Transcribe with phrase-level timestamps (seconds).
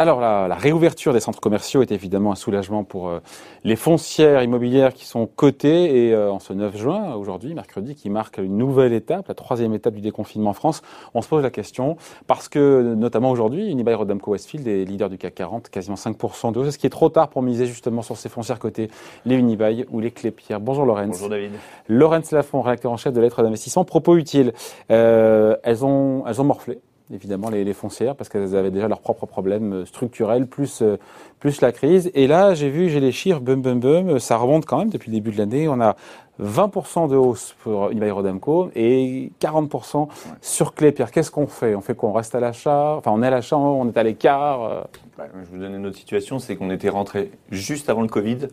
[0.00, 3.20] Alors la, la, réouverture des centres commerciaux est évidemment un soulagement pour euh,
[3.64, 8.08] les foncières immobilières qui sont cotées et euh, en ce 9 juin, aujourd'hui, mercredi, qui
[8.08, 10.80] marque une nouvelle étape, la troisième étape du déconfinement en France,
[11.12, 15.18] on se pose la question parce que notamment aujourd'hui, Unibail Rodamco Westfield est leader du
[15.18, 18.16] CAC 40, quasiment 5% de hausse, ce qui est trop tard pour miser justement sur
[18.16, 18.88] ces foncières cotées,
[19.26, 20.60] les Unibail ou les Clépierre.
[20.60, 21.08] Bonjour Laurence.
[21.08, 21.52] Bonjour David.
[21.88, 23.84] Laurence Lafont, rédacteur en chef de lettres d'investissement.
[23.84, 24.54] Propos utiles.
[24.90, 26.80] Euh, elles, ont, elles ont morflé
[27.12, 30.96] évidemment les, les foncières parce qu'elles avaient déjà leurs propres problèmes euh, structurels plus euh,
[31.38, 34.66] plus la crise et là j'ai vu j'ai les chiffres bum bum bum ça remonte
[34.66, 35.96] quand même depuis le début de l'année on a
[36.42, 40.08] 20% de hausse pour Unibail Rodamco et 40%
[40.40, 41.10] sur Clépierre.
[41.10, 41.74] Qu'est-ce qu'on fait?
[41.74, 42.08] On fait quoi?
[42.08, 42.96] On reste à l'achat?
[42.96, 44.80] Enfin, on est à l'achat, on est à l'écart euh?
[45.18, 48.48] bah, Je vous donne une autre situation, c'est qu'on était rentré juste avant le Covid,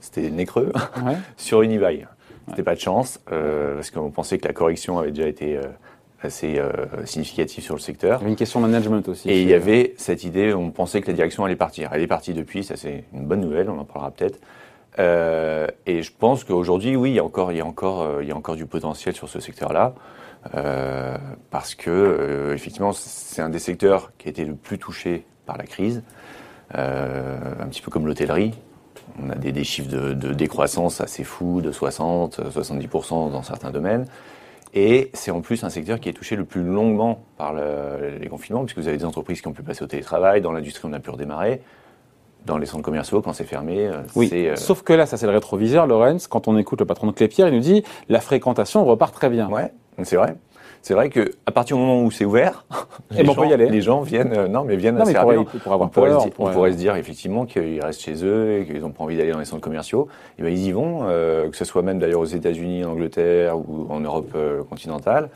[0.00, 0.72] c'était nez creux,
[1.04, 1.16] ouais.
[1.36, 2.06] sur Unibail.
[2.46, 2.64] C'était ouais.
[2.64, 5.64] pas de chance, euh, parce qu'on pensait que la correction avait déjà été euh,
[6.22, 6.70] assez euh,
[7.04, 8.18] significatif sur le secteur.
[8.18, 9.30] Il y avait une question de management aussi.
[9.30, 11.90] Et il y avait cette idée, on pensait que la direction allait partir.
[11.92, 14.38] Elle est partie depuis, ça c'est une bonne nouvelle, on en parlera peut-être.
[14.98, 18.22] Euh, et je pense qu'aujourd'hui, oui, il y a encore, il y a encore, euh,
[18.22, 19.94] il y a encore du potentiel sur ce secteur-là,
[20.54, 21.16] euh,
[21.50, 25.64] parce que effectivement, c'est un des secteurs qui a été le plus touché par la
[25.64, 26.02] crise,
[26.74, 28.54] un petit peu comme l'hôtellerie.
[29.22, 33.70] On a des, des chiffres de, de, décroissance assez fous, de 60, 70% dans certains
[33.70, 34.06] domaines.
[34.74, 38.28] Et c'est en plus un secteur qui est touché le plus longuement par le, les
[38.28, 40.92] confinements, puisque vous avez des entreprises qui ont pu passer au télétravail, dans l'industrie on
[40.92, 41.62] a pu redémarrer,
[42.44, 43.90] dans les centres commerciaux quand c'est fermé.
[44.14, 44.56] Oui, euh...
[44.56, 47.48] sauf que là, ça c'est le rétroviseur, Lorenz, quand on écoute le patron de Clépierre,
[47.48, 49.48] il nous dit la fréquentation repart très bien.
[49.48, 50.36] Ouais, c'est vrai.
[50.82, 52.64] C'est vrai que à partir du moment où c'est ouvert,
[53.10, 53.68] les, gens, y aller.
[53.68, 55.44] les gens viennent, euh, non mais viennent non, assez mais rapidement.
[55.44, 58.02] Pour, pour avoir on, pourrait peur, se, dire, on pourrait se dire effectivement qu'ils restent
[58.02, 60.08] chez eux et qu'ils n'ont pas envie d'aller dans les centres commerciaux.
[60.38, 63.58] Et ben ils y vont, euh, que ce soit même d'ailleurs aux États-Unis, en Angleterre
[63.58, 65.30] ou en Europe euh, continentale.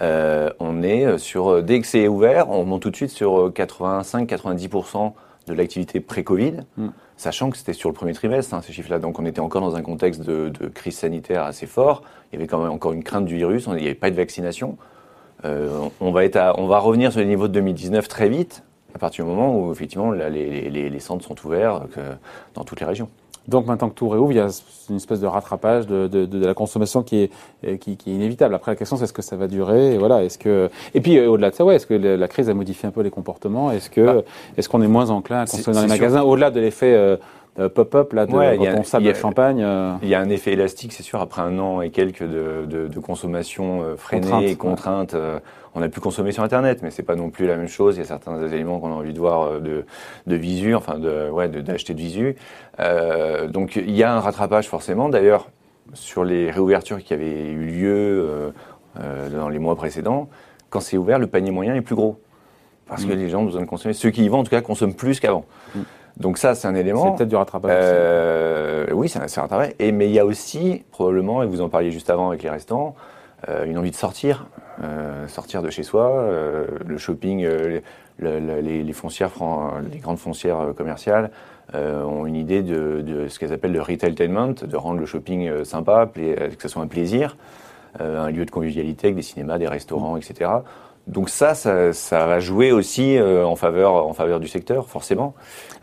[0.00, 5.12] Euh, on est sur dès que c'est ouvert, on monte tout de suite sur 85-90%
[5.48, 6.60] de l'activité pré-Covid.
[6.76, 6.88] Mm
[7.18, 8.98] sachant que c'était sur le premier trimestre, hein, ces chiffres-là.
[9.00, 12.02] Donc on était encore dans un contexte de, de, crise sanitaire assez fort.
[12.32, 14.16] Il y avait quand même encore une crainte du virus, il n'y avait pas de
[14.16, 14.78] vaccination.
[15.44, 18.62] Euh, on, va être à, on va revenir sur les niveaux de 2019 très vite,
[18.94, 22.00] à partir du moment où effectivement là, les, les, les, centres sont ouverts que,
[22.54, 23.08] dans toutes les régions.
[23.48, 24.48] Donc maintenant que tout réouvre, il y a
[24.90, 27.30] une espèce de rattrapage de, de, de la consommation qui
[27.64, 28.54] est, qui, qui, est inévitable.
[28.54, 31.16] Après la question c'est est-ce que ça va durer et voilà est-ce que et puis
[31.18, 33.72] euh, au-delà de ça ouais est-ce que la crise a modifié un peu les comportements?
[33.72, 34.22] Est-ce que bah,
[34.56, 36.22] est-ce qu'on est moins enclin à consommer dans les magasins?
[36.22, 37.16] Au-delà de l'effet euh,
[37.66, 39.94] pop-up là de ouais, quand a, on sable de champagne euh...
[40.02, 43.00] Il y a un effet élastique c'est sûr après un an et quelques de, de
[43.00, 45.12] consommation euh, freinée contrainte, et contrainte.
[45.14, 45.40] Ouais
[45.78, 47.96] on a pu consommer sur Internet, mais c'est pas non plus la même chose.
[47.96, 49.84] Il y a certains éléments qu'on a envie de voir de,
[50.26, 52.36] de visu, enfin de, ouais, d'acheter de, visu.
[52.80, 55.08] Euh, donc il y a un rattrapage forcément.
[55.08, 55.48] D'ailleurs,
[55.94, 58.50] sur les réouvertures qui avaient eu lieu euh,
[59.00, 60.28] euh, dans les mois précédents,
[60.70, 62.20] quand c'est ouvert, le panier moyen est plus gros.
[62.86, 63.08] Parce mmh.
[63.08, 63.92] que les gens ont besoin de consommer.
[63.94, 65.44] Ceux qui y vont, en tout cas, consomment plus qu'avant.
[65.74, 65.80] Mmh.
[66.18, 67.04] Donc ça, c'est un élément.
[67.04, 67.70] C'est peut-être du rattrapage.
[67.74, 69.72] Euh, oui, c'est un, un rattrapage.
[69.78, 72.50] Et, mais il y a aussi, probablement, et vous en parliez juste avant avec les
[72.50, 72.96] restants,
[73.48, 74.46] euh, une envie de sortir,
[74.82, 76.26] euh, sortir de chez soi,
[76.84, 77.82] le shopping, le,
[78.18, 79.30] le, les, les, foncières,
[79.92, 81.30] les grandes foncières commerciales
[81.74, 86.08] ont une idée de, de ce qu'elles appellent le retailtainment, de rendre le shopping sympa,
[86.14, 87.36] que ce soit un plaisir,
[88.00, 90.50] un lieu de convivialité avec des cinémas, des restaurants, etc.
[91.08, 95.34] Donc ça, ça, ça, va jouer aussi euh, en faveur en faveur du secteur, forcément.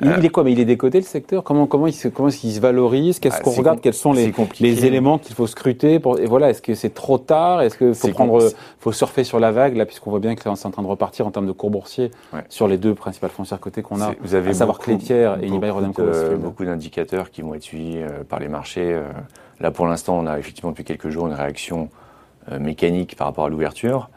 [0.01, 1.43] Il, euh, il est quoi Mais il est décoté le secteur?
[1.43, 3.19] Comment comment il se comment est-ce qu'il se valorise?
[3.19, 3.81] Qu'est-ce ah, qu'on regarde?
[3.81, 7.17] Quels sont les, les éléments qu'il faut scruter pour Et voilà, est-ce que c'est trop
[7.17, 7.63] tard?
[7.63, 8.39] Est-ce que faut prendre
[8.79, 11.25] faut surfer sur la vague là puisqu'on voit bien que c'est en train de repartir
[11.25, 12.43] en termes de cours boursiers ouais.
[12.49, 16.03] sur les deux principales foncières cotées qu'on a, Vous avez à savoir Clépierre et Rodamco.
[16.03, 19.01] Euh, beaucoup d'indicateurs qui vont être suivis euh, par les marchés.
[19.59, 21.89] Là, pour l'instant, on a effectivement depuis quelques jours une réaction
[22.59, 24.09] mécanique par rapport à l'ouverture.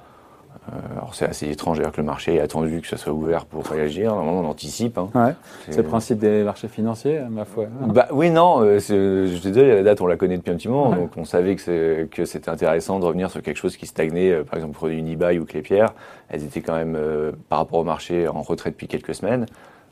[0.92, 4.14] Alors c'est assez étrange que le marché ait attendu que ça soit ouvert pour réagir.
[4.14, 4.98] Normalement, on anticipe.
[4.98, 5.08] Hein.
[5.14, 5.34] Ouais.
[5.68, 7.66] C'est le principe des marchés financiers, ma foi.
[7.80, 8.60] Bah oui, non.
[8.62, 10.96] Euh, je te dis, la date, on la connaît depuis un petit moment, ouais.
[10.96, 14.32] donc on savait que c'était intéressant de revenir sur quelque chose qui stagnait.
[14.32, 15.94] Euh, par exemple, pour Unibail ou Clépierre,
[16.28, 19.46] elles étaient quand même, euh, par rapport au marché, en retrait depuis quelques semaines.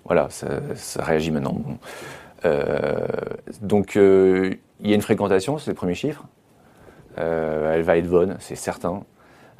[0.05, 1.55] Voilà, ça, ça réagit maintenant.
[1.55, 1.78] Bon.
[2.44, 3.06] Euh,
[3.62, 6.25] donc, il y a une fréquentation, c'est les premiers chiffres.
[7.17, 9.02] elle va être bonne, c'est certain.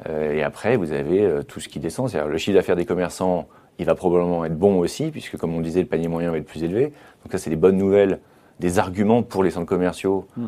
[0.05, 2.09] Euh, et après, vous avez euh, tout ce qui descend.
[2.09, 3.47] C'est-à-dire le chiffre d'affaires des commerçants,
[3.79, 6.45] il va probablement être bon aussi, puisque comme on disait, le panier moyen va être
[6.45, 6.85] plus élevé.
[6.85, 8.19] Donc ça, c'est des bonnes nouvelles,
[8.59, 10.47] des arguments pour les centres commerciaux, mm.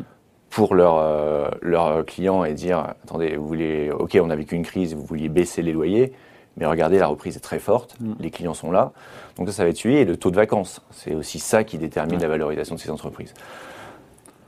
[0.50, 4.64] pour leurs euh, leurs clients et dire, attendez, vous voulez, ok, on a vécu une
[4.64, 6.12] crise, vous vouliez baisser les loyers,
[6.56, 8.12] mais regardez, la reprise est très forte, mm.
[8.20, 8.92] les clients sont là.
[9.36, 9.96] Donc ça, ça va être suivi.
[9.96, 13.34] Et le taux de vacances, c'est aussi ça qui détermine la valorisation de ces entreprises.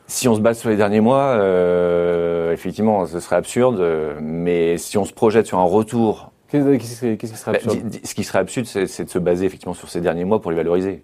[0.06, 3.82] Si on se base sur les derniers mois, euh, effectivement, ce serait absurde,
[4.20, 8.25] mais si on se projette sur un retour Qu'est-ce qui serait Bah, absurde ce qui
[8.25, 11.02] serait absurde, c'est de se baser effectivement sur ces derniers mois pour les valoriser.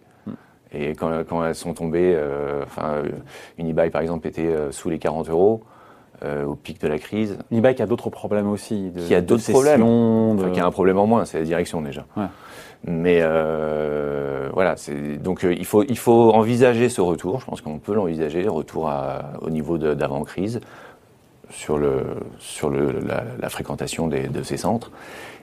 [0.72, 3.08] Et quand, quand elles sont tombées, euh, enfin, euh,
[3.56, 5.62] Unibail par exemple était euh, sous les 40 euros
[6.24, 7.38] euh, au pic de la crise.
[7.50, 8.90] Unibail a d'autres problèmes aussi.
[8.90, 9.80] De, Qui a d'autres problèmes.
[9.80, 9.84] de-
[10.40, 12.04] Enfin, qu'il y a un problème en moins, c'est la direction déjà.
[12.16, 12.24] Ouais.
[12.86, 14.76] Mais euh, voilà,
[15.22, 17.40] donc euh, il faut il faut envisager ce retour.
[17.40, 20.60] Je pense qu'on peut l'envisager, retour à, au niveau d'avant crise
[21.50, 22.02] sur le
[22.38, 24.90] sur le, la, la fréquentation des, de ces centres.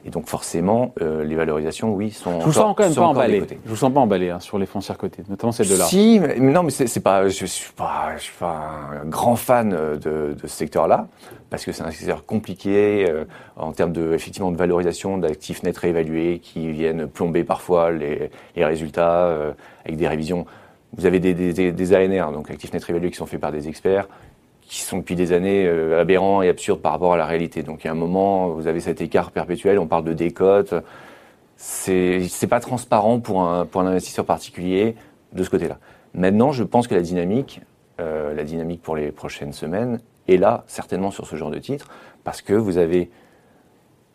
[0.07, 3.09] Et donc forcément, euh, les valorisations, oui, sont Je vous sens quand même pas encore
[3.23, 3.43] emballé.
[3.65, 5.85] Je vous sens pas emballé hein, sur les foncières cotées, notamment celles de là.
[5.85, 9.73] Si, mais, non, mais c'est pas, je suis pas, je suis pas un grand fan
[9.73, 11.07] euh, de, de ce secteur-là
[11.49, 13.23] parce que c'est un secteur compliqué euh,
[13.55, 18.63] en termes de effectivement de valorisation d'actifs nets réévalués qui viennent plomber parfois les, les
[18.63, 19.53] résultats euh,
[19.85, 20.45] avec des révisions.
[20.97, 23.51] Vous avez des, des, des- des ANR, donc actifs nets réévalués, qui sont faits par
[23.51, 24.07] des experts
[24.67, 27.63] qui sont depuis des années euh, aberrants et absurdes par rapport à la réalité.
[27.63, 30.73] Donc il y a un moment, vous avez cet écart perpétuel, on parle de décote.
[31.57, 34.95] C'est pas transparent pour un, pour un investisseur particulier
[35.33, 35.79] de ce côté-là.
[36.13, 37.61] Maintenant, je pense que la dynamique,
[37.99, 41.87] euh, la dynamique pour les prochaines semaines est là, certainement sur ce genre de titre,
[42.23, 43.09] parce que vous avez,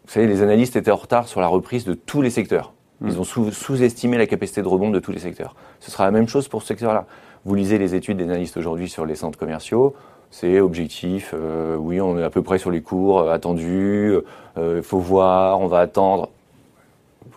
[0.04, 2.74] vous savez, les analystes étaient en retard sur la reprise de tous les secteurs.
[3.02, 5.54] Ils ont sous- sous-estimé la capacité de rebond de tous les secteurs.
[5.78, 7.06] Ce sera la même chose pour ce secteur-là.
[7.46, 9.94] Vous lisez les études des analystes aujourd'hui sur les centres commerciaux,
[10.30, 14.14] c'est objectif, euh, oui, on est à peu près sur les cours euh, attendus,
[14.56, 16.28] il faut voir, on va attendre.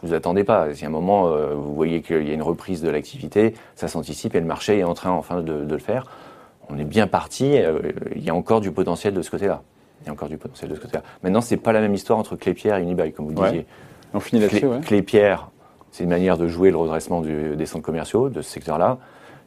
[0.02, 0.74] Vous attendez pas.
[0.74, 3.88] Si à un moment, euh, vous voyez qu'il y a une reprise de l'activité, ça
[3.88, 6.08] s'anticipe et le marché est en train enfin de, de le faire.
[6.70, 7.58] On est bien parti.
[7.58, 7.80] euh,
[8.16, 9.62] il y a encore du potentiel de ce côté-là.
[10.02, 11.04] Il y a encore du potentiel de ce côté-là.
[11.24, 13.48] Maintenant, c'est pas la même histoire entre Clépierre et Unibail, comme vous Ouais.
[13.50, 13.66] disiez.
[14.14, 14.82] On finit là-dessus, ouais.
[14.82, 15.50] Clépierre,
[15.92, 18.98] c'est une manière de jouer le redressement du- des centres commerciaux, de ce secteur-là.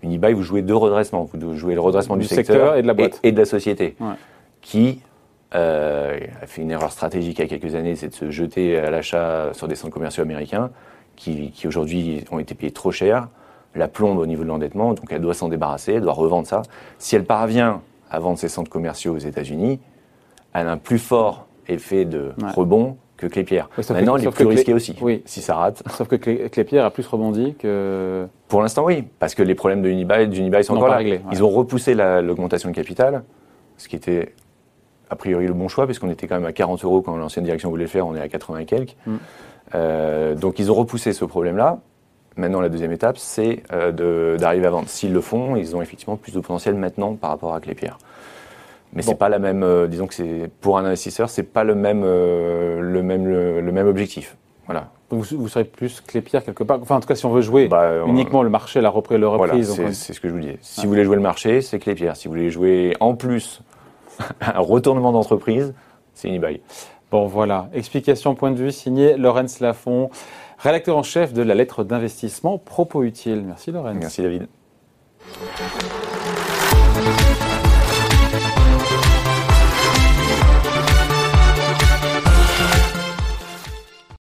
[0.06, 1.29] Unibail, vous jouez deux redressements.
[1.32, 3.20] Vous jouez le redressement Du du, secteur et de la boîte.
[3.23, 4.14] et, de la société, Ouais.
[4.62, 5.00] qui
[5.55, 8.79] euh, a fait une erreur stratégique il y a quelques années, c'est de se jeter
[8.79, 10.70] à l'achat sur des centres commerciaux américains,
[11.14, 13.29] qui, qui aujourd'hui ont été payés trop cher,
[13.75, 16.62] la plombe au niveau de l'endettement, donc elle doit s'en débarrasser, elle doit revendre ça.
[16.99, 17.81] Si elle parvient
[18.11, 19.79] à vendre ses centres commerciaux aux États-Unis,
[20.55, 22.50] elle a un plus fort effet de Ouais.
[22.55, 23.68] rebond que Clépierre.
[23.78, 24.94] Oui, sauf que- Maintenant, elle est plus Clé- risquée aussi.
[25.00, 25.22] Oui.
[25.24, 28.26] Si ça rate, Sauf que Clé- Clépierre a plus rebondi que.
[28.48, 31.02] pour l'instant, oui, parce que les problèmes de Unibail, d'Unibail sont Non, encore là.
[31.02, 31.20] ouais.
[31.32, 33.22] Ils ont repoussé la- l'augmentation de capital,
[33.78, 34.34] ce qui était
[35.08, 37.70] a priori le bon choix, puisqu'on était quand même à 40 euros quand l'ancienne direction
[37.70, 38.96] voulait le faire, on est à 80 et quelques.
[39.06, 39.16] Mm.
[39.74, 41.78] Euh, donc ils ont repoussé ce problème-là.
[42.36, 44.88] Maintenant, la deuxième étape, c'est euh, de- d'arriver à vendre.
[44.88, 47.96] S'ils le font, ils ont effectivement plus de potentiel maintenant par rapport à Clépierre.
[48.93, 49.09] Mais Bon.
[49.09, 49.62] c'est pas la même.
[49.62, 53.61] euh, disons que c'est pour un investisseur, c'est pas le même, euh, le même, le,
[53.61, 54.37] le même objectif.
[54.67, 54.88] Voilà.
[55.11, 56.81] Vous, vous serez plus Clépierre quelque part.
[56.83, 59.27] Enfin, en tout cas, si on veut jouer Bah, uniquement le marché, la reprise, le
[59.27, 59.73] Voilà, reprise.
[59.73, 60.59] c'est donc, c'est ce que je vous disais.
[60.62, 62.17] Si vous voulez jouer le marché, c'est Clépierre.
[62.17, 63.61] Si vous voulez jouer en plus
[64.41, 65.75] un retournement d'entreprise,
[66.15, 66.61] c'est Unibail.
[67.12, 67.69] Bon, voilà.
[67.75, 70.11] Explication, point de vue, signé Laurence Lafont,
[70.59, 73.44] rédacteur en chef de la lettre d'investissement Propos Utile.
[73.47, 73.94] Merci, Laurence.
[74.00, 74.49] Merci David.